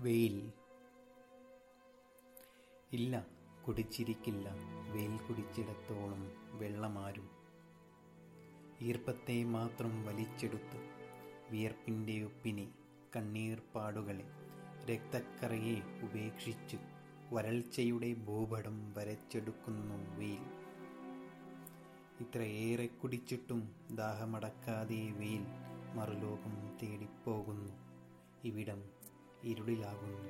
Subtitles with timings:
[0.00, 0.52] വെയിൽ.
[2.92, 3.26] ഇല്ല
[3.66, 4.48] കുടിച്ചിരിക്കില്ല.
[4.92, 7.30] വെയിൽ കുടിച്ചിടത്തോളം വെള്ളമാരും.
[8.80, 10.78] ഈർപ്പത്തെ മാത്രം വലിച്ചെടുത്ത്
[11.50, 12.68] വിയർപ്പിന്റെ ഉപ്പിനെ
[13.16, 14.24] കണ്ണീർപ്പാടുകളെ
[14.84, 16.76] രക്തക്കറയെ ഉപേക്ഷിച്ച്
[17.32, 20.44] വരൾച്ചയുടെ ഭൂപടം വരച്ചെടുക്കുന്നു വെയിൽ.
[22.20, 25.44] ഇത്രയേറെ കുടിച്ചിട്ടും ദാഹമടക്കാതെ വെയിൽ
[25.94, 27.72] മറുലോകം തേടിപ്പോകുന്നു.
[28.44, 28.99] ഇവിടം
[29.43, 30.21] ഇരുളിലാകുന്നു